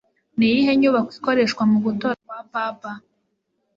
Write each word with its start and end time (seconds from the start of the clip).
Niyihe 0.37 0.71
nyubako 0.79 1.11
ikoreshwa 1.17 1.63
mugutora 1.71 2.15
kwa 2.25 2.39
Papa? 2.53 2.91